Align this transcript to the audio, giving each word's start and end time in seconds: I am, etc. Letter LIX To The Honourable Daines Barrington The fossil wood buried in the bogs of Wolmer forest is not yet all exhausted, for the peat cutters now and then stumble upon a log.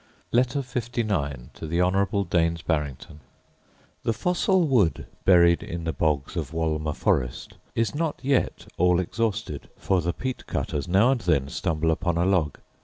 I 0.01 0.01
am, 0.01 0.39
etc. 0.39 0.63
Letter 1.03 1.29
LIX 1.29 1.43
To 1.53 1.67
The 1.67 1.79
Honourable 1.79 2.23
Daines 2.25 2.63
Barrington 2.63 3.19
The 4.01 4.13
fossil 4.13 4.65
wood 4.67 5.05
buried 5.25 5.61
in 5.61 5.83
the 5.83 5.93
bogs 5.93 6.35
of 6.35 6.55
Wolmer 6.55 6.93
forest 6.95 7.53
is 7.75 7.93
not 7.93 8.19
yet 8.23 8.65
all 8.79 8.99
exhausted, 8.99 9.69
for 9.77 10.01
the 10.01 10.11
peat 10.11 10.47
cutters 10.47 10.87
now 10.87 11.11
and 11.11 11.21
then 11.21 11.49
stumble 11.49 11.91
upon 11.91 12.17
a 12.17 12.25
log. 12.25 12.57